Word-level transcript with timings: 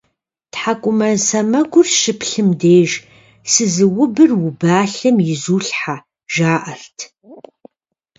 ТхьэкӀумэ 0.51 1.09
сэмэгур 1.25 1.87
щыплъым 1.99 2.49
деж 2.59 2.91
«Сызыубыр 3.51 4.31
убалъэм 4.47 5.17
изулъхьэ», 5.33 5.95
жаӀэрт. 6.33 6.97